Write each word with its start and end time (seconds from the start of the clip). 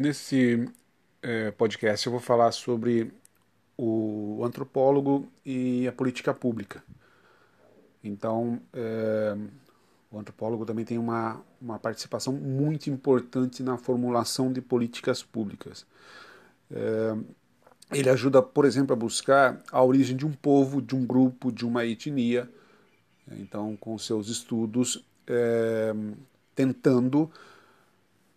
Nesse 0.00 0.66
é, 1.20 1.50
podcast 1.50 2.06
eu 2.06 2.10
vou 2.10 2.22
falar 2.22 2.52
sobre 2.52 3.12
o 3.76 4.40
antropólogo 4.42 5.30
e 5.44 5.86
a 5.86 5.92
política 5.92 6.32
pública. 6.32 6.82
Então, 8.02 8.62
é, 8.72 9.36
o 10.10 10.18
antropólogo 10.18 10.64
também 10.64 10.86
tem 10.86 10.96
uma, 10.96 11.44
uma 11.60 11.78
participação 11.78 12.32
muito 12.32 12.88
importante 12.88 13.62
na 13.62 13.76
formulação 13.76 14.50
de 14.50 14.62
políticas 14.62 15.22
públicas. 15.22 15.84
É, 16.70 17.14
ele 17.92 18.08
ajuda, 18.08 18.40
por 18.40 18.64
exemplo, 18.64 18.94
a 18.94 18.96
buscar 18.96 19.62
a 19.70 19.84
origem 19.84 20.16
de 20.16 20.24
um 20.24 20.32
povo, 20.32 20.80
de 20.80 20.96
um 20.96 21.04
grupo, 21.04 21.52
de 21.52 21.66
uma 21.66 21.84
etnia. 21.84 22.48
Então, 23.32 23.76
com 23.76 23.98
seus 23.98 24.28
estudos, 24.28 25.04
é, 25.26 25.92
tentando 26.54 27.30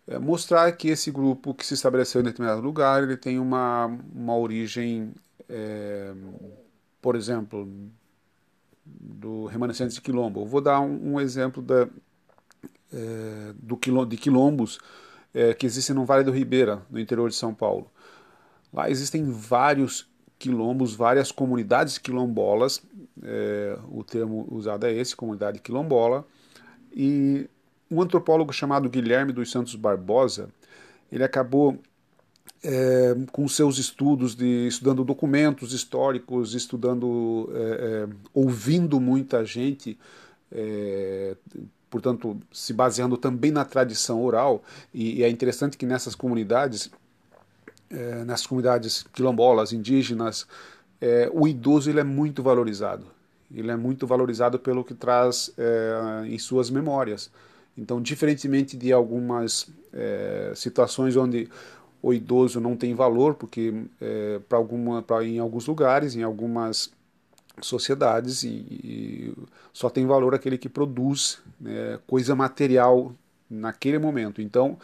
é, 0.06 0.18
mostrar 0.18 0.70
que 0.72 0.88
esse 0.88 1.10
grupo 1.10 1.54
que 1.54 1.66
se 1.66 1.74
estabeleceu 1.74 2.20
em 2.20 2.24
determinado 2.24 2.60
lugar, 2.60 3.02
ele 3.02 3.16
tem 3.16 3.38
uma, 3.38 3.86
uma 4.14 4.36
origem, 4.36 5.12
é, 5.48 6.12
por 7.00 7.16
exemplo, 7.16 7.68
do 8.84 9.46
remanescente 9.46 9.94
de 9.94 10.00
quilombo. 10.00 10.42
Eu 10.42 10.46
vou 10.46 10.60
dar 10.60 10.80
um, 10.80 11.14
um 11.14 11.20
exemplo 11.20 11.62
da, 11.62 11.88
é, 12.92 13.52
do, 13.54 14.04
de 14.06 14.16
quilombos 14.16 14.78
é, 15.32 15.54
que 15.54 15.66
existem 15.66 15.94
no 15.94 16.04
Vale 16.04 16.24
do 16.24 16.30
Ribeira, 16.30 16.82
no 16.90 17.00
interior 17.00 17.28
de 17.28 17.34
São 17.34 17.54
Paulo. 17.54 17.90
Lá 18.72 18.90
existem 18.90 19.24
vários 19.30 20.08
quilombos, 20.38 20.94
várias 20.94 21.32
comunidades 21.32 21.96
quilombolas, 21.96 22.82
é, 23.22 23.78
o 23.88 24.04
termo 24.04 24.46
usado 24.50 24.84
é 24.84 24.92
esse, 24.92 25.16
comunidade 25.16 25.60
quilombola, 25.60 26.26
e 26.92 27.48
um 27.94 28.02
antropólogo 28.02 28.52
chamado 28.52 28.88
Guilherme 28.88 29.32
dos 29.32 29.50
Santos 29.50 29.74
Barbosa, 29.76 30.48
ele 31.10 31.22
acabou 31.22 31.78
é, 32.64 33.14
com 33.30 33.46
seus 33.46 33.78
estudos 33.78 34.34
de 34.34 34.66
estudando 34.66 35.04
documentos 35.04 35.72
históricos, 35.72 36.54
estudando, 36.54 37.50
é, 37.54 37.58
é, 37.58 38.08
ouvindo 38.32 38.98
muita 38.98 39.44
gente, 39.44 39.98
é, 40.50 41.36
portanto, 41.90 42.36
se 42.50 42.72
baseando 42.72 43.16
também 43.16 43.50
na 43.50 43.64
tradição 43.64 44.22
oral. 44.22 44.62
E, 44.92 45.18
e 45.18 45.22
é 45.22 45.28
interessante 45.28 45.76
que 45.76 45.84
nessas 45.84 46.14
comunidades, 46.14 46.90
é, 47.90 48.24
nessas 48.24 48.46
comunidades 48.46 49.04
quilombolas, 49.12 49.72
indígenas, 49.72 50.46
é, 51.00 51.30
o 51.32 51.46
idoso 51.46 51.90
ele 51.90 52.00
é 52.00 52.04
muito 52.04 52.42
valorizado. 52.42 53.06
Ele 53.54 53.70
é 53.70 53.76
muito 53.76 54.06
valorizado 54.06 54.58
pelo 54.58 54.82
que 54.82 54.94
traz 54.94 55.54
em 56.26 56.36
suas 56.38 56.70
memórias. 56.70 57.30
Então, 57.76 58.00
diferentemente 58.00 58.76
de 58.76 58.92
algumas 58.92 59.68
situações 60.54 61.16
onde 61.16 61.48
o 62.02 62.12
idoso 62.12 62.60
não 62.60 62.76
tem 62.76 62.94
valor, 62.94 63.34
porque 63.34 63.72
é, 64.00 64.38
para 64.46 64.58
alguma, 64.58 65.02
pra, 65.02 65.24
em 65.24 65.38
alguns 65.38 65.66
lugares, 65.66 66.14
em 66.14 66.22
algumas 66.22 66.92
sociedades, 67.62 68.42
e, 68.42 68.48
e 68.48 69.34
só 69.72 69.88
tem 69.88 70.06
valor 70.06 70.34
aquele 70.34 70.58
que 70.58 70.68
produz 70.68 71.38
né, 71.58 71.98
coisa 72.06 72.34
material 72.34 73.14
naquele 73.48 73.98
momento. 73.98 74.42
Então, 74.42 74.76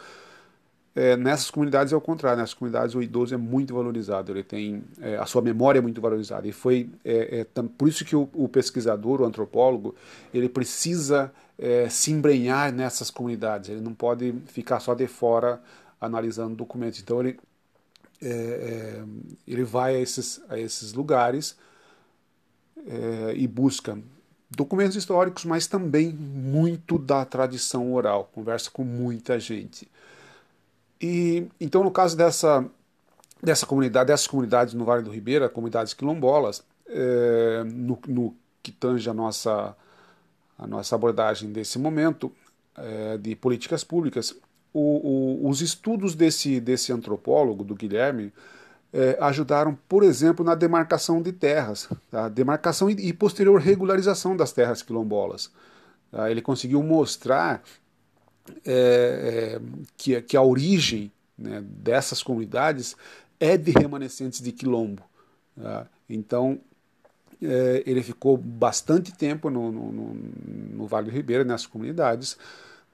é, 0.93 1.15
nessas 1.15 1.49
comunidades 1.49 1.93
é 1.93 1.95
o 1.95 2.01
contrário, 2.01 2.39
nessas 2.39 2.53
comunidades 2.53 2.93
o 2.95 3.01
idoso 3.01 3.33
é 3.33 3.37
muito 3.37 3.73
valorizado, 3.73 4.31
ele 4.31 4.43
tem 4.43 4.83
é, 4.99 5.15
a 5.15 5.25
sua 5.25 5.41
memória 5.41 5.79
é 5.79 5.81
muito 5.81 6.01
valorizada 6.01 6.45
e 6.47 6.51
foi 6.51 6.89
é, 7.05 7.41
é 7.41 7.63
por 7.77 7.87
isso 7.87 8.03
que 8.03 8.15
o, 8.15 8.29
o, 8.33 8.49
pesquisador, 8.49 9.21
o 9.21 9.25
antropólogo, 9.25 9.95
ele 10.33 10.49
precisa 10.49 11.31
é, 11.57 11.87
se 11.87 12.11
embrenhar 12.11 12.73
nessas 12.73 13.09
comunidades, 13.09 13.69
ele 13.69 13.79
não 13.79 13.93
pode 13.93 14.33
ficar 14.47 14.81
só 14.81 14.93
de 14.93 15.07
fora 15.07 15.61
analisando 15.99 16.55
documentos. 16.55 16.99
Então 16.99 17.21
ele, 17.21 17.39
é, 18.21 19.01
ele 19.47 19.63
vai 19.63 19.95
a 19.95 19.99
esses, 19.99 20.41
a 20.49 20.59
esses 20.59 20.91
lugares 20.93 21.55
e 23.35 23.47
busca 23.47 23.97
documentos 24.49 24.97
históricos, 24.97 25.45
mas 25.45 25.67
também 25.67 26.11
muito 26.11 26.97
da 26.97 27.23
tradição 27.23 27.93
oral, 27.93 28.29
conversa 28.33 28.69
com 28.69 28.83
muita 28.83 29.39
gente. 29.39 29.87
E 31.01 31.47
então 31.59 31.83
no 31.83 31.91
caso 31.91 32.15
dessa 32.15 32.65
dessa 33.41 33.65
comunidade, 33.65 34.07
dessas 34.07 34.27
comunidades 34.27 34.73
no 34.73 34.85
Vale 34.85 35.01
do 35.01 35.09
Ribeira, 35.09 35.49
comunidades 35.49 35.95
quilombolas, 35.95 36.63
é, 36.87 37.63
no, 37.65 37.97
no, 38.07 38.35
que 38.61 38.71
tange 38.71 39.09
a 39.09 39.13
nossa 39.13 39.75
a 40.59 40.67
nossa 40.67 40.93
abordagem 40.93 41.51
desse 41.51 41.79
momento 41.79 42.31
é, 42.77 43.17
de 43.17 43.35
políticas 43.35 43.83
públicas, 43.83 44.35
o, 44.73 45.41
o, 45.43 45.49
os 45.49 45.61
estudos 45.61 46.15
desse, 46.15 46.59
desse 46.59 46.93
antropólogo, 46.93 47.63
do 47.63 47.75
Guilherme, 47.75 48.31
é, 48.93 49.17
ajudaram, 49.21 49.77
por 49.87 50.03
exemplo, 50.03 50.43
na 50.43 50.53
demarcação 50.53 51.21
de 51.21 51.31
terras, 51.31 51.89
tá? 52.11 52.27
demarcação 52.29 52.89
e, 52.89 52.93
e, 52.93 53.13
posterior 53.13 53.59
regularização 53.59 54.35
das 54.35 54.51
terras 54.51 54.81
quilombolas. 54.81 55.49
Tá? 56.11 56.29
Ele 56.29 56.41
conseguiu 56.41 56.83
mostrar 56.83 57.63
é, 58.65 59.57
é, 59.57 59.61
que, 59.97 60.21
que 60.21 60.37
a 60.37 60.41
origem 60.41 61.11
né, 61.37 61.63
dessas 61.63 62.21
comunidades 62.21 62.95
é 63.39 63.57
de 63.57 63.71
remanescentes 63.71 64.41
de 64.41 64.51
quilombo. 64.51 65.03
Tá? 65.59 65.87
Então, 66.09 66.59
é, 67.41 67.83
ele 67.85 68.03
ficou 68.03 68.37
bastante 68.37 69.11
tempo 69.13 69.49
no, 69.49 69.71
no, 69.71 69.91
no, 69.91 70.87
Vale 70.87 71.09
do 71.09 71.13
Ribeira, 71.13 71.43
nessas 71.43 71.65
comunidades, 71.65 72.37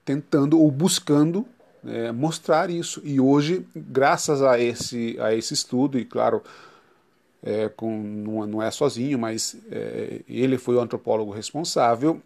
tentando 0.06 0.60
ou 0.60 0.72
buscando 0.72 1.46
é, 1.86 2.12
mostrar 2.12 2.70
isso. 2.70 3.02
E 3.04 3.20
hoje, 3.20 3.66
graças 3.76 4.42
a 4.42 4.60
esse, 4.60 5.18
a 5.20 5.34
esse 5.34 5.54
estudo, 5.54 6.00
e 6.00 6.06
claro, 6.06 6.42
é, 7.44 7.70
com, 7.70 8.02
não, 8.02 8.48
não, 8.48 8.62
é 8.62 8.72
sozinho, 8.72 9.20
mas 9.20 9.58
é, 9.70 10.22
ele 10.28 10.58
foi 10.58 10.76
o 10.76 10.80
antropólogo 10.80 11.32
responsável. 11.32 12.22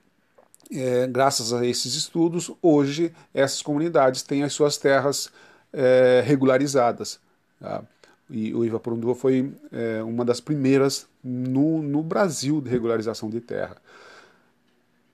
É, 0.74 1.06
graças 1.08 1.52
a 1.52 1.66
esses 1.66 1.96
estudos, 1.96 2.50
hoje 2.62 3.14
essas 3.34 3.62
comunidades 3.62 4.22
têm 4.22 4.44
as 4.44 4.54
suas 4.54 4.78
terras 4.78 5.30
é, 5.74 6.24
regularizadas. 6.26 7.20
Tá? 7.60 7.84
E 8.30 8.54
o 8.54 8.64
Ivaporunduva 8.64 9.14
foi 9.14 9.52
é, 9.72 10.02
uma 10.02 10.24
das 10.24 10.40
primeiras 10.40 11.06
no, 11.22 11.82
no 11.82 12.02
Brasil 12.02 12.62
de 12.62 12.70
regularização 12.70 13.30
de 13.30 13.42
terra. 13.42 13.76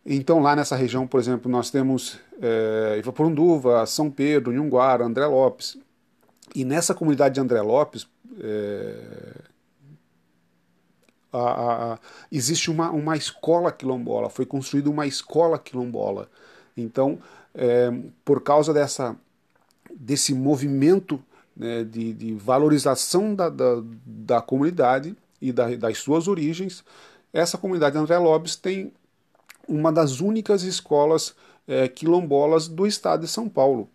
Então, 0.06 0.40
lá 0.40 0.56
nessa 0.56 0.76
região, 0.76 1.06
por 1.06 1.20
exemplo, 1.20 1.52
nós 1.52 1.70
temos 1.72 2.20
é, 2.40 2.98
Ivaporunduva, 3.00 3.86
São 3.86 4.10
Pedro, 4.10 4.54
Nhunguara, 4.54 5.04
André 5.04 5.26
Lopes. 5.26 5.78
E 6.56 6.64
nessa 6.64 6.94
comunidade 6.94 7.36
de 7.36 7.42
André 7.42 7.62
Lopes, 7.62 8.08
é, 8.40 8.96
a, 11.38 11.94
a, 11.94 12.00
existe 12.32 12.72
uma, 12.72 12.92
uma 12.92 13.16
escola 13.16 13.72
quilombola, 13.72 14.30
foi 14.30 14.46
construída 14.46 14.90
uma 14.90 15.06
escola 15.06 15.60
quilombola. 15.60 16.30
Então, 16.76 17.20
é, 17.54 17.92
por 18.24 18.42
causa 18.42 18.74
dessa, 18.74 19.16
desse 19.94 20.34
movimento 20.34 21.22
né, 21.56 21.84
de, 21.84 22.14
de, 22.14 22.34
valorização 22.34 23.34
da, 23.34 23.50
da, 23.50 23.82
da 24.06 24.42
comunidade 24.42 25.16
e 25.42 25.52
da, 25.52 25.76
das 25.76 25.98
suas 25.98 26.28
origens, 26.28 26.84
essa 27.34 27.58
comunidade 27.58 27.94
de 27.94 28.02
André 28.02 28.18
Lopes 28.18 28.56
tem 28.56 28.94
uma 29.68 29.92
das 29.92 30.22
únicas 30.22 30.64
escolas 30.64 31.36
é, 31.68 31.88
quilombolas 31.88 32.68
do 32.68 32.88
estado 32.88 33.22
de 33.22 33.28
São 33.28 33.50
Paulo. 33.50 33.90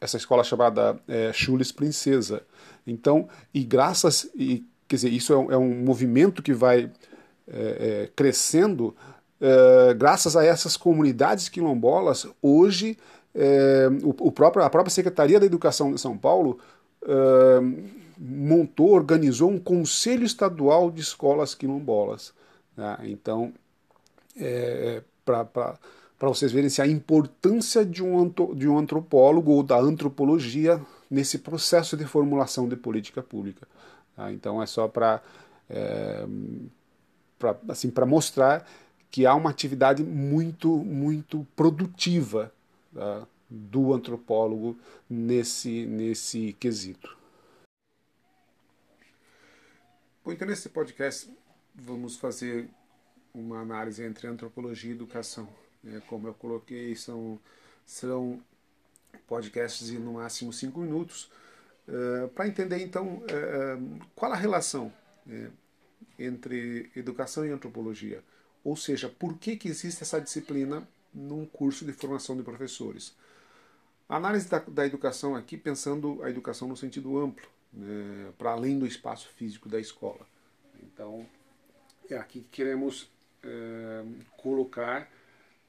Essa 0.00 0.16
escola 0.16 0.44
chamada 0.44 1.00
é, 1.08 1.32
Chules 1.32 1.72
Princesa. 1.72 2.42
Então, 2.86 3.28
e 3.52 3.64
graças, 3.64 4.30
e, 4.34 4.64
quer 4.94 5.08
dizer, 5.08 5.12
isso 5.12 5.32
é 5.32 5.36
um, 5.36 5.52
é 5.52 5.58
um 5.58 5.74
movimento 5.84 6.42
que 6.42 6.52
vai 6.52 6.90
é, 7.48 8.04
é 8.06 8.10
crescendo 8.14 8.94
é, 9.40 9.94
graças 9.94 10.36
a 10.36 10.44
essas 10.44 10.76
comunidades 10.76 11.48
quilombolas. 11.48 12.26
Hoje, 12.40 12.96
é, 13.34 13.88
o, 14.02 14.10
o, 14.28 14.32
próprio, 14.32 14.64
a 14.64 14.70
própria 14.70 14.92
Secretaria 14.92 15.40
da 15.40 15.46
Educação 15.46 15.92
de 15.92 16.00
São 16.00 16.16
Paulo 16.16 16.58
montou, 18.18 18.92
organizou 18.92 19.50
um 19.50 19.58
Conselho 19.58 20.24
Estadual 20.24 20.90
de 20.90 21.02
Escolas 21.02 21.54
Quilombolas. 21.54 22.32
Né? 22.74 22.96
Então, 23.04 23.52
é, 24.34 25.02
para 25.24 25.78
vocês 26.20 26.50
verem 26.50 26.70
se 26.70 26.80
a 26.80 26.86
importância 26.86 27.84
de 27.84 28.02
um, 28.02 28.32
de 28.54 28.66
um 28.66 28.78
antropólogo 28.78 29.52
ou 29.52 29.62
da 29.62 29.78
antropologia 29.78 30.80
nesse 31.10 31.38
processo 31.38 31.96
de 31.96 32.06
formulação 32.06 32.66
de 32.66 32.76
política 32.76 33.22
pública. 33.22 33.68
Tá? 34.16 34.32
Então 34.32 34.62
é 34.62 34.66
só 34.66 34.88
para 34.88 35.22
é, 35.68 36.24
assim, 37.68 37.92
mostrar 38.06 38.68
que 39.10 39.26
há 39.26 39.34
uma 39.34 39.50
atividade 39.50 40.02
muito, 40.02 40.68
muito 40.78 41.46
produtiva 41.54 42.52
tá? 42.92 43.26
do 43.48 43.92
antropólogo 43.94 44.76
nesse, 45.08 45.86
nesse 45.86 46.52
quesito. 46.54 47.16
Bom, 50.24 50.32
então 50.32 50.48
nesse 50.48 50.68
podcast 50.68 51.30
vamos 51.74 52.16
fazer 52.16 52.68
uma 53.34 53.60
análise 53.60 54.02
entre 54.02 54.26
antropologia 54.26 54.90
e 54.90 54.94
educação. 54.94 55.48
Né? 55.82 56.00
Como 56.06 56.26
eu 56.26 56.34
coloquei, 56.34 56.94
são, 56.96 57.38
são 57.84 58.40
podcasts 59.26 59.88
de 59.88 59.98
no 59.98 60.14
máximo 60.14 60.52
cinco 60.52 60.80
minutos, 60.80 61.30
uh, 61.88 62.28
para 62.28 62.48
entender 62.48 62.82
então 62.82 63.18
uh, 63.18 64.06
qual 64.14 64.32
a 64.32 64.36
relação 64.36 64.92
entre 66.18 66.90
educação 66.94 67.46
e 67.46 67.50
antropologia. 67.50 68.22
Ou 68.62 68.76
seja, 68.76 69.08
por 69.08 69.38
que, 69.38 69.56
que 69.56 69.68
existe 69.68 70.02
essa 70.02 70.20
disciplina 70.20 70.86
num 71.14 71.46
curso 71.46 71.84
de 71.84 71.92
formação 71.92 72.36
de 72.36 72.42
professores. 72.42 73.14
Análise 74.08 74.48
da, 74.48 74.58
da 74.58 74.84
educação 74.84 75.36
aqui, 75.36 75.56
pensando 75.56 76.22
a 76.22 76.28
educação 76.28 76.66
no 76.66 76.76
sentido 76.76 77.16
amplo, 77.18 77.46
né, 77.72 78.32
para 78.36 78.50
além 78.50 78.78
do 78.78 78.86
espaço 78.86 79.28
físico 79.28 79.68
da 79.68 79.78
escola. 79.78 80.26
Então, 80.82 81.26
é 82.10 82.16
aqui 82.16 82.40
que 82.40 82.48
queremos 82.50 83.08
é, 83.42 84.04
colocar 84.36 85.08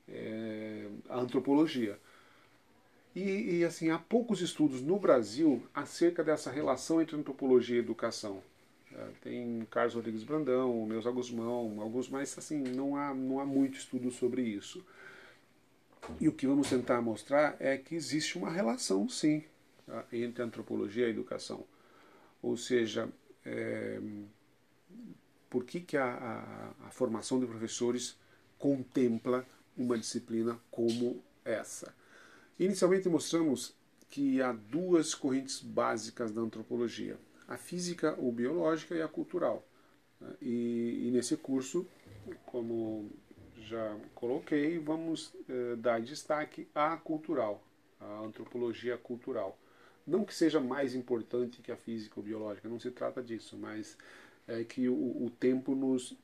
é, 0.09 0.87
a 1.07 1.19
antropologia. 1.19 1.97
E, 3.15 3.59
e, 3.59 3.63
assim, 3.63 3.89
há 3.89 3.97
poucos 3.97 4.41
estudos 4.41 4.81
no 4.81 4.99
Brasil 4.99 5.63
acerca 5.73 6.21
dessa 6.21 6.51
relação 6.51 7.01
entre 7.01 7.15
antropologia 7.15 7.77
e 7.77 7.79
educação. 7.79 8.43
É, 8.91 9.07
tem 9.21 9.65
Carlos 9.71 9.93
Rodrigues 9.93 10.23
Brandão, 10.23 10.85
Neuza 10.85 11.09
Guzmão, 11.11 11.79
alguns, 11.79 12.09
mas 12.09 12.37
assim, 12.37 12.57
não 12.61 12.97
há, 12.97 13.13
não 13.13 13.39
há 13.39 13.45
muito 13.45 13.77
estudo 13.77 14.11
sobre 14.11 14.41
isso. 14.41 14.85
E 16.19 16.27
o 16.27 16.33
que 16.33 16.45
vamos 16.45 16.69
tentar 16.69 17.01
mostrar 17.01 17.55
é 17.59 17.77
que 17.77 17.95
existe 17.95 18.37
uma 18.37 18.51
relação, 18.51 19.07
sim, 19.07 19.43
tá, 19.85 20.05
entre 20.11 20.43
antropologia 20.43 21.07
e 21.07 21.09
educação. 21.09 21.63
Ou 22.41 22.57
seja, 22.57 23.09
é, 23.45 23.99
por 25.49 25.63
que, 25.63 25.79
que 25.79 25.95
a, 25.95 26.05
a, 26.81 26.87
a 26.87 26.91
formação 26.91 27.39
de 27.39 27.45
professores 27.45 28.17
contempla 28.59 29.45
uma 29.77 29.97
disciplina 29.97 30.59
como 30.69 31.23
essa? 31.45 31.93
Inicialmente 32.59 33.09
mostramos 33.09 33.75
que 34.09 34.41
há 34.41 34.53
duas 34.53 35.13
correntes 35.13 35.61
básicas 35.61 36.31
da 36.31 36.41
antropologia: 36.41 37.17
a 37.47 37.57
física 37.57 38.15
ou 38.17 38.31
biológica 38.31 38.95
e 38.95 39.01
a 39.01 39.07
cultural. 39.07 39.67
Né? 40.21 40.33
E, 40.41 41.07
e 41.07 41.11
nesse 41.11 41.35
curso, 41.35 41.85
como 42.45 43.11
já 43.57 43.97
coloquei, 44.13 44.79
vamos 44.79 45.33
eh, 45.49 45.75
dar 45.77 45.99
destaque 46.01 46.67
à 46.73 46.95
cultural, 46.97 47.63
à 47.99 48.19
antropologia 48.19 48.97
cultural. 48.97 49.57
Não 50.05 50.23
que 50.23 50.33
seja 50.33 50.59
mais 50.59 50.93
importante 50.93 51.61
que 51.61 51.71
a 51.71 51.75
física 51.75 52.13
ou 52.17 52.23
biológica, 52.23 52.69
não 52.69 52.79
se 52.79 52.91
trata 52.91 53.23
disso, 53.23 53.57
mas 53.57 53.97
é 54.47 54.63
que 54.63 54.87
o, 54.87 55.25
o 55.25 55.31
tempo 55.31 55.73
nos, 55.73 56.15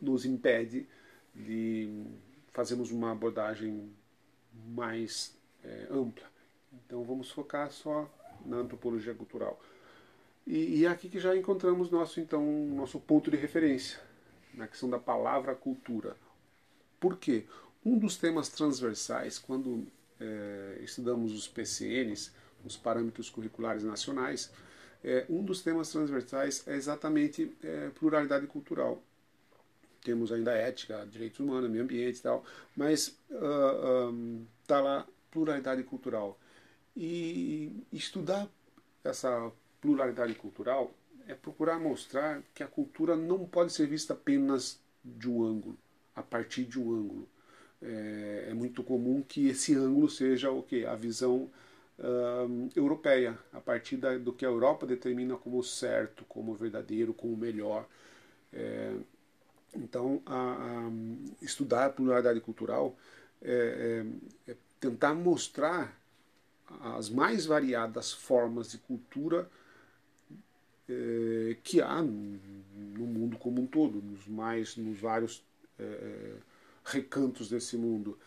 nos 0.00 0.24
impede 0.24 0.86
de 1.34 2.04
fazermos 2.48 2.92
uma 2.92 3.10
abordagem 3.12 3.90
mais 4.68 5.36
é, 5.64 5.86
ampla. 5.90 6.26
Então 6.72 7.02
vamos 7.02 7.30
focar 7.30 7.70
só 7.70 8.08
na 8.44 8.58
antropologia 8.58 9.14
cultural. 9.14 9.60
E, 10.46 10.80
e 10.80 10.86
é 10.86 10.88
aqui 10.88 11.08
que 11.08 11.20
já 11.20 11.36
encontramos 11.36 11.90
nosso 11.90 12.20
então 12.20 12.44
nosso 12.74 12.98
ponto 12.98 13.30
de 13.30 13.36
referência 13.36 14.00
na 14.54 14.66
questão 14.66 14.88
da 14.88 14.98
palavra 14.98 15.54
cultura 15.54 16.16
por 17.00 17.16
quê? 17.16 17.46
Um 17.84 17.98
dos 17.98 18.18
temas 18.18 18.50
transversais, 18.50 19.38
quando 19.38 19.86
é, 20.20 20.78
estudamos 20.82 21.32
os 21.32 21.48
PCNs, 21.48 22.30
os 22.62 22.76
parâmetros 22.76 23.30
curriculares 23.30 23.82
nacionais, 23.82 24.52
é, 25.02 25.24
um 25.30 25.42
dos 25.42 25.62
temas 25.62 25.90
transversais 25.90 26.62
é 26.68 26.76
exatamente 26.76 27.56
é, 27.64 27.88
pluralidade 27.98 28.46
cultural. 28.46 29.02
Temos 30.04 30.30
ainda 30.30 30.52
ética, 30.52 31.06
direitos 31.10 31.40
humanos, 31.40 31.70
meio 31.70 31.84
ambiente 31.84 32.18
e 32.18 32.22
tal, 32.22 32.44
mas 32.76 33.18
está 33.30 34.06
uh, 34.06 34.10
um, 34.10 34.46
lá 34.68 35.06
pluralidade 35.30 35.82
cultural. 35.84 36.38
E 36.96 37.84
estudar 37.92 38.48
essa 39.04 39.50
pluralidade 39.80 40.34
cultural 40.34 40.92
é 41.26 41.34
procurar 41.34 41.78
mostrar 41.78 42.42
que 42.54 42.62
a 42.62 42.66
cultura 42.66 43.16
não 43.16 43.46
pode 43.46 43.72
ser 43.72 43.86
vista 43.86 44.12
apenas 44.12 44.80
de 45.04 45.28
um 45.28 45.44
ângulo 45.44 45.78
a 46.14 46.22
partir 46.22 46.64
de 46.64 46.78
um 46.78 46.92
ângulo. 46.92 47.28
É, 47.82 48.48
é 48.50 48.54
muito 48.54 48.82
comum 48.82 49.22
que 49.22 49.48
esse 49.48 49.74
ângulo 49.74 50.08
seja 50.08 50.50
o 50.50 50.62
que? 50.62 50.84
A 50.84 50.94
visão 50.94 51.50
europeia, 52.74 53.38
a 53.52 53.60
partir 53.60 53.96
da, 53.96 54.16
do 54.16 54.32
que 54.32 54.44
a 54.44 54.48
Europa 54.48 54.86
determina 54.86 55.36
como 55.36 55.62
certo, 55.62 56.24
como 56.24 56.54
verdadeiro, 56.54 57.12
como 57.12 57.36
melhor. 57.36 57.86
É, 58.52 58.94
então, 59.74 60.22
a, 60.24 60.34
a, 60.34 60.90
estudar 61.42 61.86
a 61.86 61.90
pluralidade 61.90 62.40
cultural 62.40 62.96
é, 63.42 64.04
é, 64.46 64.50
é, 64.52 64.56
tentar 64.80 65.14
mostrar 65.14 65.96
as 66.96 67.10
mais 67.10 67.44
variadas 67.46 68.12
formas 68.12 68.70
de 68.70 68.78
cultura 68.78 69.48
é, 70.88 71.56
que 71.62 71.80
há 71.80 72.02
no 72.02 73.06
mundo 73.06 73.38
como 73.38 73.62
um 73.62 73.66
todo, 73.66 74.00
nos 74.00 74.26
mais, 74.26 74.76
nos 74.76 74.98
vários 74.98 75.44
é, 75.78 75.82
é, 75.82 76.32
recantos 76.84 77.48
desse 77.48 77.76
mundo. 77.76 78.18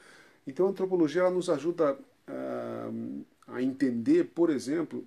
Então 0.45 0.67
a 0.67 0.69
antropologia 0.69 1.21
ela 1.21 1.31
nos 1.31 1.50
ajuda 1.50 1.97
a, 2.27 3.55
a 3.55 3.61
entender, 3.61 4.25
por 4.25 4.50
exemplo, 4.50 5.05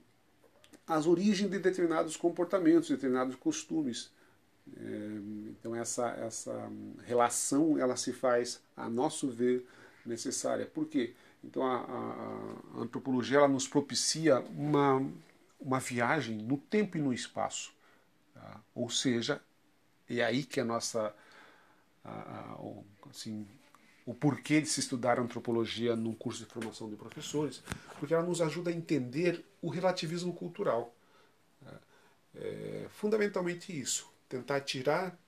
as 0.86 1.06
origens 1.06 1.50
de 1.50 1.58
determinados 1.58 2.16
comportamentos, 2.16 2.88
determinados 2.88 3.36
costumes. 3.36 4.10
Então 5.60 5.74
essa, 5.74 6.08
essa 6.10 6.70
relação 7.04 7.78
ela 7.78 7.96
se 7.96 8.12
faz, 8.12 8.60
a 8.76 8.88
nosso 8.88 9.28
ver, 9.28 9.64
necessária. 10.04 10.66
Por 10.66 10.86
quê? 10.86 11.14
Então 11.46 11.64
a, 11.64 11.76
a, 11.76 12.78
a 12.78 12.82
antropologia 12.82 13.38
ela 13.38 13.48
nos 13.48 13.68
propicia 13.68 14.40
uma, 14.40 15.06
uma 15.60 15.78
viagem 15.78 16.36
no 16.36 16.58
tempo 16.58 16.98
e 16.98 17.00
no 17.00 17.12
espaço. 17.12 17.72
Tá? 18.34 18.60
Ou 18.74 18.90
seja, 18.90 19.40
é 20.08 20.22
aí 20.22 20.44
que 20.44 20.60
a 20.60 20.64
nossa 20.64 21.14
a, 22.04 22.56
assim, 23.08 23.46
o 24.04 24.12
porquê 24.12 24.60
de 24.60 24.68
se 24.68 24.80
estudar 24.80 25.18
antropologia 25.18 25.96
num 25.96 26.14
curso 26.14 26.44
de 26.44 26.50
formação 26.50 26.88
de 26.90 26.96
professores, 26.96 27.62
porque 27.98 28.14
ela 28.14 28.22
nos 28.22 28.40
ajuda 28.40 28.70
a 28.70 28.74
entender 28.74 29.44
o 29.62 29.68
relativismo 29.68 30.32
cultural. 30.32 30.94
Né? 31.62 31.72
É, 32.36 32.86
fundamentalmente 32.90 33.78
isso, 33.78 34.08
tentar 34.28 34.60
tirar, 34.60 35.18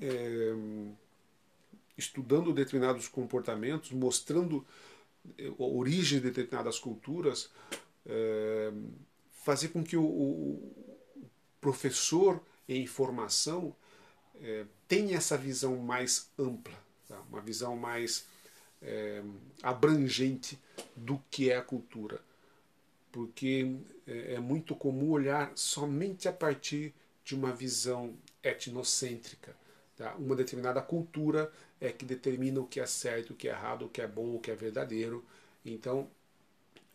é, 0.00 0.54
estudando 1.96 2.52
determinados 2.52 3.08
comportamentos, 3.08 3.90
mostrando 3.90 4.64
a 5.58 5.62
origem 5.62 6.20
de 6.20 6.30
determinadas 6.30 6.78
culturas, 6.78 7.50
é, 8.06 8.72
fazer 9.30 9.68
com 9.68 9.82
que 9.82 9.96
o, 9.96 10.04
o 10.04 10.72
professor 11.60 12.40
em 12.68 12.86
formação 12.86 13.74
é, 14.40 14.64
tem 14.88 15.14
essa 15.14 15.36
visão 15.36 15.76
mais 15.76 16.30
ampla, 16.38 16.78
tá? 17.08 17.20
uma 17.28 17.40
visão 17.40 17.76
mais 17.76 18.24
é, 18.82 19.22
abrangente 19.62 20.58
do 20.96 21.22
que 21.30 21.50
é 21.50 21.56
a 21.56 21.62
cultura. 21.62 22.20
Porque 23.12 23.76
é, 24.06 24.34
é 24.34 24.40
muito 24.40 24.74
comum 24.74 25.10
olhar 25.10 25.52
somente 25.56 26.28
a 26.28 26.32
partir 26.32 26.94
de 27.24 27.34
uma 27.34 27.52
visão 27.52 28.14
etnocêntrica. 28.42 29.54
Tá? 30.00 30.14
Uma 30.14 30.34
determinada 30.34 30.80
cultura 30.80 31.52
é 31.78 31.92
que 31.92 32.06
determina 32.06 32.58
o 32.58 32.66
que 32.66 32.80
é 32.80 32.86
certo, 32.86 33.34
o 33.34 33.36
que 33.36 33.46
é 33.46 33.50
errado, 33.50 33.84
o 33.84 33.88
que 33.90 34.00
é 34.00 34.06
bom, 34.06 34.34
o 34.34 34.40
que 34.40 34.50
é 34.50 34.54
verdadeiro. 34.54 35.22
Então, 35.62 36.08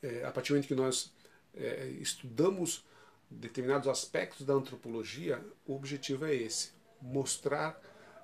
é, 0.02 0.26
a 0.26 0.32
partir 0.32 0.50
do 0.50 0.54
momento 0.56 0.68
que 0.68 0.74
nós 0.74 1.14
é, 1.54 1.86
estudamos 2.02 2.84
determinados 3.30 3.88
aspectos 3.88 4.44
da 4.44 4.56
antropologia, 4.56 5.40
o 5.68 5.76
objetivo 5.76 6.26
é 6.26 6.34
esse: 6.34 6.72
mostrar 7.00 7.80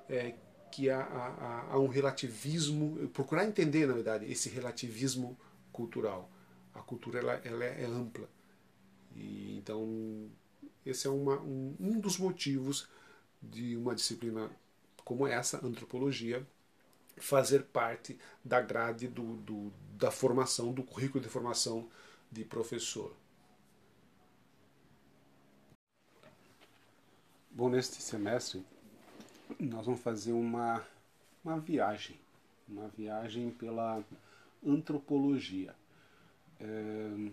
é, 0.10 0.34
que 0.72 0.90
há, 0.90 1.00
há, 1.00 1.74
há, 1.74 1.80
um 1.80 1.88
relativismo, 1.88 3.08
procurar 3.10 3.46
entender, 3.46 3.86
na 3.86 3.94
verdade, 3.94 4.26
esse 4.32 4.50
relativismo 4.50 5.38
cultural. 5.72 6.28
A 6.74 6.80
cultura 6.80 7.20
ela, 7.20 7.34
ela 7.46 7.64
é, 7.64 7.84
é 7.84 7.86
ampla. 7.86 8.28
E, 9.16 9.58
então, 9.60 10.28
esse 10.84 11.06
é 11.06 11.10
uma, 11.12 11.40
um, 11.40 11.76
um 11.80 12.00
dos 12.00 12.18
motivos 12.18 12.90
de 13.40 13.78
uma 13.78 13.94
disciplina 13.94 14.50
como 15.12 15.28
essa, 15.28 15.58
antropologia, 15.66 16.48
fazer 17.18 17.64
parte 17.66 18.18
da 18.46 18.62
grade 18.62 19.10
do, 19.10 19.36
do, 19.36 19.74
da 19.98 20.10
formação, 20.10 20.72
do 20.72 20.84
currículo 20.84 21.22
de 21.22 21.30
formação 21.30 21.90
de 22.32 22.46
professor. 22.46 23.14
Bom, 27.52 27.68
neste 27.68 28.02
semestre 28.02 28.66
nós 29.60 29.86
vamos 29.86 30.00
fazer 30.00 30.32
uma, 30.32 30.82
uma 31.44 31.60
viagem, 31.60 32.18
uma 32.66 32.88
viagem 32.88 33.52
pela 33.52 34.02
antropologia. 34.66 35.76
É, 36.58 37.32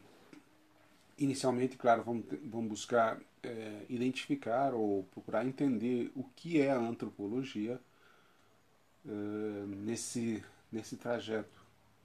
inicialmente, 1.18 1.76
claro, 1.76 2.02
vamos, 2.02 2.24
vamos 2.44 2.68
buscar 2.68 3.20
é, 3.42 3.84
identificar 3.88 4.74
ou 4.74 5.04
procurar 5.04 5.46
entender 5.46 6.10
o 6.14 6.24
que 6.36 6.60
é 6.60 6.70
a 6.70 6.78
antropologia 6.78 7.80
é, 9.06 9.10
nesse, 9.66 10.42
nesse 10.72 10.96
trajeto 10.96 11.58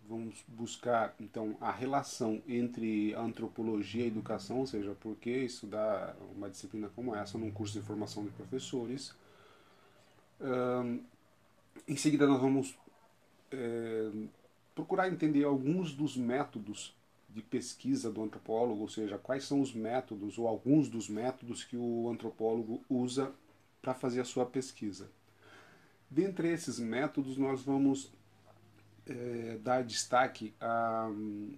vamos 0.08 0.44
buscar 0.48 1.16
então 1.20 1.56
a 1.62 1.72
relação 1.72 2.42
entre 2.48 3.14
antropologia 3.14 4.04
e 4.04 4.08
educação, 4.08 4.60
ou 4.60 4.68
seja, 4.68 4.94
por 4.96 5.16
que 5.16 5.30
estudar 5.30 6.16
uma 6.36 6.50
disciplina 6.50 6.90
como 6.96 7.16
essa 7.16 7.38
num 7.38 7.52
curso 7.52 7.80
de 7.80 7.86
formação 7.86 8.24
de 8.24 8.32
professores. 8.32 9.16
em 11.88 11.96
seguida, 11.96 12.28
nós 12.28 12.42
vamos 12.42 12.78
é, 13.52 14.12
procurar 14.76 15.08
entender 15.08 15.44
alguns 15.44 15.94
dos 15.94 16.18
métodos 16.18 16.94
de 17.34 17.42
pesquisa 17.42 18.12
do 18.12 18.24
antropólogo, 18.24 18.82
ou 18.82 18.90
seja, 18.90 19.18
quais 19.18 19.44
são 19.44 19.62
os 19.62 19.74
métodos 19.74 20.38
ou 20.38 20.48
alguns 20.48 20.88
dos 20.88 21.10
métodos 21.10 21.64
que 21.64 21.76
o 21.76 22.10
antropólogo 22.10 22.84
usa 22.90 23.34
para 23.82 23.94
fazer 23.94 24.22
a 24.22 24.26
sua 24.26 24.46
pesquisa. 24.46 25.10
Dentre 26.10 26.52
esses 26.52 26.80
métodos, 26.80 27.38
nós 27.38 27.64
vamos 27.64 28.12
é, 29.08 29.58
dar 29.62 29.84
destaque 29.84 30.54
à, 30.62 31.10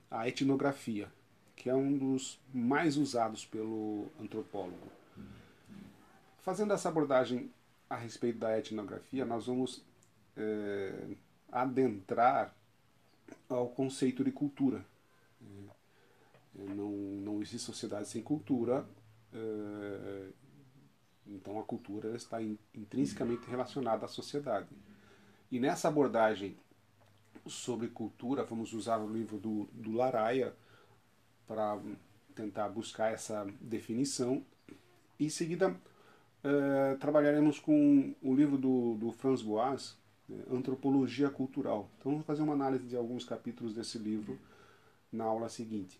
à 0.10 0.28
etnografia, 0.28 1.12
que 1.56 1.70
é 1.70 1.76
um 1.76 1.98
dos 1.98 2.40
mais 2.54 2.96
usados 2.96 3.46
pelo 3.46 4.08
antropólogo. 4.20 4.88
Fazendo 6.40 6.74
essa 6.74 6.90
abordagem 6.90 7.52
a 7.90 7.96
respeito 7.96 8.40
da 8.40 8.58
etnografia, 8.58 9.26
nós 9.26 9.48
vamos 9.48 9.84
é, 10.38 10.94
adentrar 11.52 12.56
ao 13.50 13.68
conceito 13.70 14.24
de 14.24 14.32
cultura. 14.32 14.86
É, 16.60 16.74
não, 16.74 16.92
não 16.92 17.42
existe 17.42 17.66
sociedade 17.66 18.08
sem 18.08 18.22
cultura, 18.22 18.88
é, 19.34 20.30
então 21.28 21.60
a 21.60 21.64
cultura 21.64 22.16
está 22.16 22.42
intrinsecamente 22.74 23.50
relacionada 23.50 24.06
à 24.06 24.08
sociedade. 24.08 24.70
E 25.52 25.60
nessa 25.60 25.88
abordagem 25.88 26.56
sobre 27.48 27.88
cultura, 27.88 28.44
vamos 28.44 28.74
usar 28.74 28.98
o 28.98 29.12
livro 29.12 29.38
do, 29.38 29.68
do 29.72 29.92
Laraia 29.94 30.54
para 31.48 31.80
tentar 32.34 32.70
buscar 32.70 33.12
essa 33.12 33.46
definição. 33.62 34.44
Em 35.20 35.30
seguida, 35.30 35.76
eh, 36.44 36.96
trabalharemos 37.00 37.60
com 37.60 38.14
o 38.22 38.36
livro 38.36 38.58
do, 38.58 38.96
do 38.96 39.12
Franz 39.12 39.42
Boas, 39.42 39.98
né, 40.28 40.44
Antropologia 40.52 41.30
Cultural. 41.30 41.90
Então, 41.98 42.12
vamos 42.12 42.26
fazer 42.26 42.42
uma 42.42 42.54
análise 42.54 42.86
de 42.86 42.96
alguns 42.96 43.24
capítulos 43.24 43.74
desse 43.74 43.98
livro 43.98 44.38
na 45.12 45.24
aula 45.24 45.50
seguinte. 45.50 46.00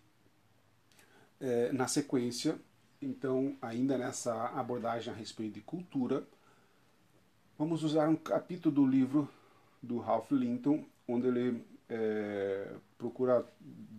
Eh, 1.40 1.72
na 1.74 1.88
sequência, 1.88 2.58
então, 3.02 3.56
ainda 3.62 3.98
nessa 3.98 4.34
abordagem 4.50 5.14
a 5.14 5.16
respeito 5.16 5.56
de 5.56 5.62
cultura, 5.62 6.26
vamos 7.58 7.84
usar 7.84 8.08
um 8.08 8.16
capítulo 8.16 8.74
do 8.74 8.86
livro 8.86 9.30
do 9.82 10.00
Ralph 10.00 10.32
Linton, 10.32 10.84
onde 11.08 11.28
ele 11.28 11.64
é, 11.90 12.74
procura 12.98 13.46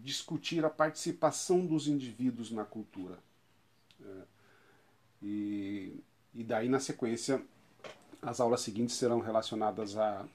discutir 0.03 0.65
a 0.65 0.71
participação 0.71 1.65
dos 1.65 1.87
indivíduos 1.87 2.51
na 2.51 2.65
cultura. 2.65 3.19
É, 4.01 4.23
e, 5.23 6.01
e 6.35 6.43
daí, 6.43 6.69
na 6.69 6.81
sequência, 6.81 7.43
as 8.21 8.41
aulas 8.41 8.61
seguintes 8.61 8.97
serão 8.97 9.21
relacionadas 9.21 9.97
a 9.97 10.27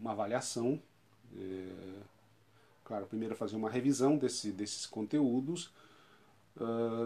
uma 0.00 0.12
avaliação. 0.12 0.80
É, 1.36 1.68
claro, 2.84 3.06
primeiro 3.06 3.34
fazer 3.34 3.56
uma 3.56 3.68
revisão 3.68 4.16
desse, 4.16 4.50
desses 4.52 4.86
conteúdos. 4.86 5.70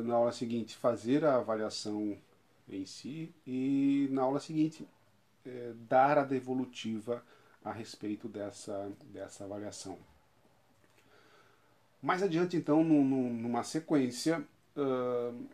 Na 0.05 0.15
aula 0.15 0.33
seguinte, 0.33 0.77
fazer 0.77 1.25
a 1.25 1.37
avaliação 1.37 2.17
em 2.69 2.85
si. 2.85 3.33
E 3.47 4.09
na 4.11 4.23
aula 4.23 4.41
seguinte, 4.41 4.87
é, 5.45 5.73
dar 5.89 6.19
a 6.19 6.25
devolutiva 6.25 7.23
a 7.65 7.73
respeito 7.73 8.29
dessa, 8.29 8.91
dessa 9.13 9.45
avaliação. 9.45 9.99
Mais 12.03 12.23
adiante, 12.23 12.57
então, 12.57 12.85
numa 12.85 13.65
sequência, 13.65 14.45
uh, 14.77 15.47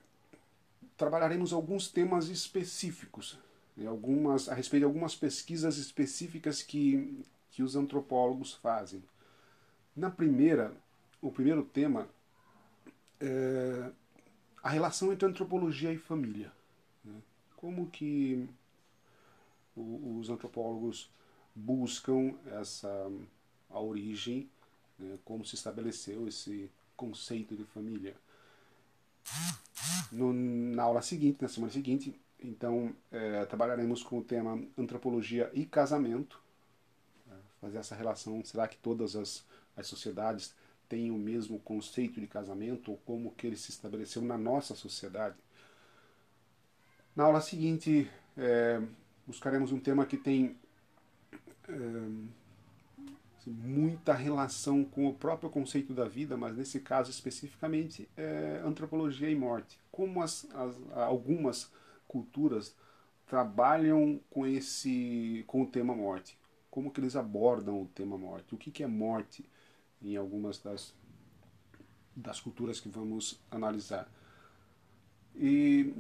trabalharemos 0.96 1.52
alguns 1.52 1.88
temas 1.88 2.28
específicos, 2.28 3.38
né, 3.76 3.86
algumas, 3.86 4.48
a 4.48 4.54
respeito 4.54 4.82
de 4.82 4.84
algumas 4.84 5.14
pesquisas 5.14 5.78
específicas 5.78 6.62
que, 6.62 7.24
que 7.50 7.62
os 7.62 7.76
antropólogos 7.76 8.52
fazem. 8.54 9.02
Na 9.96 10.10
primeira, 10.10 10.72
o 11.22 11.30
primeiro 11.30 11.64
tema 11.64 12.06
é 13.22 13.92
a 14.62 14.70
relação 14.70 15.12
entre 15.12 15.26
antropologia 15.26 15.92
e 15.92 15.98
família. 15.98 16.52
Né? 17.04 17.14
Como 17.56 17.88
que 17.90 18.48
os 19.76 20.28
antropólogos 20.28 21.10
buscam 21.54 22.34
essa 22.46 23.10
a 23.70 23.80
origem, 23.80 24.48
né, 24.98 25.18
como 25.24 25.44
se 25.44 25.54
estabeleceu 25.54 26.28
esse 26.28 26.70
conceito 26.96 27.56
de 27.56 27.64
família. 27.64 28.14
No, 30.10 30.32
na 30.32 30.82
aula 30.82 31.00
seguinte, 31.00 31.40
na 31.40 31.48
semana 31.48 31.72
seguinte, 31.72 32.14
então 32.38 32.94
é, 33.10 33.44
trabalharemos 33.46 34.02
com 34.02 34.18
o 34.18 34.24
tema 34.24 34.62
antropologia 34.76 35.50
e 35.54 35.64
casamento, 35.64 36.40
é, 37.30 37.34
fazer 37.60 37.78
essa 37.78 37.94
relação, 37.94 38.44
será 38.44 38.68
que 38.68 38.76
todas 38.76 39.16
as, 39.16 39.44
as 39.76 39.86
sociedades 39.86 40.54
têm 40.92 41.10
o 41.10 41.16
mesmo 41.16 41.58
conceito 41.58 42.20
de 42.20 42.26
casamento 42.26 42.90
ou 42.90 42.98
como 42.98 43.32
que 43.32 43.46
ele 43.46 43.56
se 43.56 43.70
estabeleceu 43.70 44.20
na 44.20 44.36
nossa 44.36 44.74
sociedade? 44.74 45.36
Na 47.16 47.24
aula 47.24 47.40
seguinte, 47.40 48.10
é, 48.36 48.78
buscaremos 49.26 49.72
um 49.72 49.80
tema 49.80 50.04
que 50.04 50.18
tem 50.18 50.54
assim, 53.38 53.50
muita 53.50 54.12
relação 54.12 54.84
com 54.84 55.08
o 55.08 55.14
próprio 55.14 55.48
conceito 55.48 55.94
da 55.94 56.06
vida, 56.06 56.36
mas 56.36 56.54
nesse 56.58 56.78
caso 56.78 57.10
especificamente 57.10 58.06
é 58.14 58.60
antropologia 58.62 59.30
e 59.30 59.34
morte. 59.34 59.78
Como 59.90 60.22
as, 60.22 60.46
as, 60.54 60.76
algumas 60.94 61.72
culturas 62.06 62.76
trabalham 63.26 64.20
com 64.28 64.46
esse 64.46 65.42
com 65.46 65.62
o 65.62 65.66
tema 65.66 65.94
morte, 65.94 66.38
como 66.70 66.90
que 66.90 67.00
eles 67.00 67.16
abordam 67.16 67.80
o 67.80 67.86
tema 67.86 68.18
morte, 68.18 68.54
o 68.54 68.58
que, 68.58 68.70
que 68.70 68.82
é 68.82 68.86
morte 68.86 69.42
em 70.04 70.16
algumas 70.16 70.58
das 70.58 70.94
das 72.14 72.38
culturas 72.40 72.78
que 72.78 72.90
vamos 72.90 73.40
analisar. 73.50 74.06
E 75.34 75.94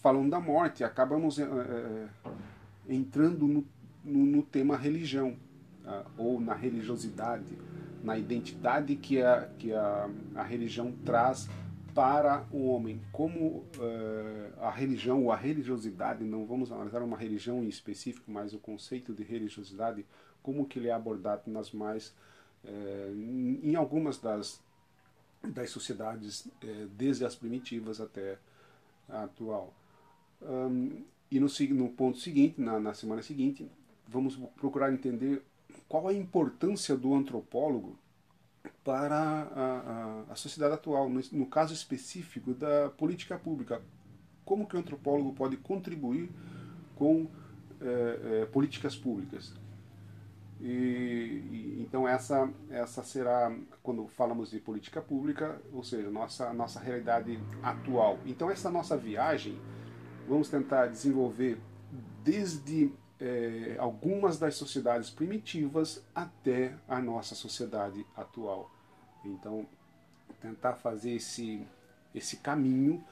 falando 0.00 0.30
da 0.30 0.40
morte, 0.40 0.82
acabamos 0.82 1.38
é, 1.38 2.08
entrando 2.88 3.46
no 3.46 3.62
no, 4.04 4.26
no 4.26 4.42
tema 4.42 4.76
religião, 4.76 5.36
uh, 5.84 6.10
ou 6.18 6.40
na 6.40 6.54
religiosidade, 6.54 7.58
na 8.02 8.18
identidade 8.18 8.96
que 8.96 9.22
a, 9.22 9.48
que 9.58 9.72
a, 9.72 10.10
a 10.34 10.42
religião 10.42 10.92
traz 11.04 11.48
para 11.94 12.44
o 12.52 12.66
homem. 12.66 13.00
Como 13.10 13.64
uh, 13.78 14.60
a 14.60 14.70
religião 14.70 15.24
ou 15.24 15.32
a 15.32 15.36
religiosidade, 15.36 16.22
não 16.22 16.44
vamos 16.44 16.70
analisar 16.70 17.02
uma 17.02 17.16
religião 17.16 17.64
em 17.64 17.68
específico, 17.68 18.30
mas 18.30 18.52
o 18.52 18.58
conceito 18.58 19.14
de 19.14 19.22
religiosidade, 19.22 20.04
como 20.42 20.66
que 20.66 20.78
ele 20.78 20.88
é 20.88 20.92
abordado 20.92 21.50
nas 21.50 21.72
mais, 21.72 22.14
uh, 22.64 23.60
em 23.62 23.74
algumas 23.74 24.18
das, 24.18 24.60
das 25.42 25.70
sociedades, 25.70 26.46
uh, 26.46 26.88
desde 26.96 27.24
as 27.24 27.34
primitivas 27.34 28.00
até 28.00 28.38
a 29.08 29.24
atual. 29.24 29.72
E 31.30 31.40
no, 31.40 31.46
no 31.70 31.88
ponto 31.90 32.18
seguinte, 32.18 32.60
na, 32.60 32.78
na 32.78 32.94
semana 32.94 33.22
seguinte, 33.22 33.68
vamos 34.06 34.36
procurar 34.56 34.92
entender 34.92 35.42
qual 35.88 36.08
a 36.08 36.14
importância 36.14 36.96
do 36.96 37.14
antropólogo 37.14 37.98
para 38.84 39.16
a, 39.16 40.24
a, 40.28 40.32
a 40.32 40.36
sociedade 40.36 40.74
atual, 40.74 41.08
no, 41.08 41.20
no, 41.32 41.46
caso 41.46 41.72
específico 41.72 42.54
da 42.54 42.90
política 42.90 43.38
pública. 43.38 43.80
Como 44.44 44.66
que 44.66 44.76
o 44.76 44.78
antropólogo 44.78 45.32
pode 45.32 45.56
contribuir 45.56 46.30
com 46.94 47.26
é, 47.80 48.44
políticas 48.46 48.94
públicas? 48.94 49.54
E, 50.60 51.03
então 52.04 52.08
essa, 52.08 52.50
essa 52.68 53.02
será, 53.02 53.56
quando 53.82 54.06
falamos 54.08 54.50
de 54.50 54.60
política 54.60 55.00
pública, 55.00 55.58
ou 55.72 55.82
seja, 55.82 56.10
nossa, 56.10 56.52
nossa 56.52 56.78
realidade 56.78 57.40
atual. 57.62 58.18
Então 58.26 58.50
essa 58.50 58.70
nossa 58.70 58.94
viagem, 58.94 59.58
vamos 60.28 60.50
tentar 60.50 60.88
desenvolver 60.88 61.58
desde 62.22 62.92
é, 63.18 63.76
algumas 63.78 64.38
das 64.38 64.54
sociedades 64.54 65.08
primitivas 65.08 66.04
até 66.14 66.74
a 66.86 67.00
nossa 67.00 67.34
sociedade 67.34 68.06
atual. 68.14 68.70
Então, 69.24 69.66
tentar 70.42 70.74
fazer 70.74 71.12
esse, 71.12 71.66
esse 72.14 72.36
caminho 72.36 73.02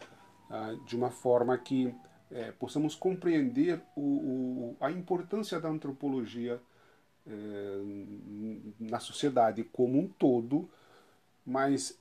ah, 0.51 0.77
de 0.85 0.95
uma 0.97 1.11
forma 1.11 1.57
que 1.57 1.95
é, 2.31 2.53
possamos 2.53 2.95
compreender 2.95 3.81
o, 3.97 4.01
o, 4.01 4.77
a 4.81 4.91
importância 4.91 5.59
da 5.59 5.71
antropologia 5.71 6.61
é, 7.27 7.83
na 8.81 8.99
sociedade 9.01 9.65
como 9.65 9.99
um 9.99 10.09
todo, 10.09 10.69
mas 11.47 11.99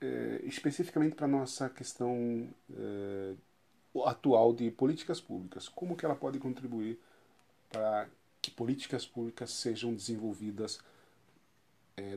é, 0.00 0.40
especificamente 0.44 1.14
para 1.14 1.26
a 1.26 1.28
nossa 1.28 1.68
questão 1.68 2.48
é, 2.74 3.34
atual 4.04 4.52
de 4.52 4.70
políticas 4.70 5.20
públicas, 5.20 5.68
como 5.68 5.96
que 5.96 6.04
ela 6.04 6.14
pode 6.14 6.38
contribuir 6.38 6.98
para 7.70 8.08
que 8.40 8.50
políticas 8.50 9.06
públicas 9.06 9.50
sejam 9.50 9.94
desenvolvidas 9.94 10.80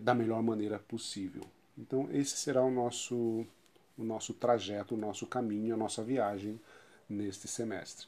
da 0.02 0.16
melhor 0.16 0.42
maneira 0.42 0.80
possível. 0.80 1.44
Então 1.78 2.10
esse 2.12 2.38
será 2.38 2.64
o 2.64 2.72
nosso, 2.72 3.46
o 3.98 4.04
nosso 4.04 4.34
trajeto, 4.34 4.96
o 4.96 4.98
nosso 4.98 5.28
caminho, 5.28 5.76
a 5.76 5.78
nossa 5.78 6.02
viagem 6.02 6.60
neste 7.10 7.48
semestre. 7.48 8.08